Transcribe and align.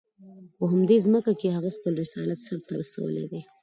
په 0.57 0.63
همدې 0.71 0.97
ځمکه 1.05 1.31
کې 1.39 1.47
هغه 1.55 1.69
خپل 1.77 1.93
رسالت 2.03 2.39
سر 2.47 2.57
ته 2.65 2.71
رسولی 2.81 3.25
دی. 3.31 3.41